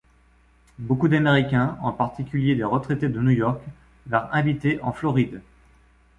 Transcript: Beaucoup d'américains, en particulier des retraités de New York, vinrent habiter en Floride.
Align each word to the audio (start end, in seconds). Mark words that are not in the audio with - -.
Beaucoup 0.79 1.07
d'américains, 1.07 1.77
en 1.83 1.91
particulier 1.91 2.55
des 2.55 2.63
retraités 2.63 3.07
de 3.07 3.21
New 3.21 3.29
York, 3.29 3.61
vinrent 4.07 4.33
habiter 4.33 4.81
en 4.81 4.93
Floride. 4.93 5.43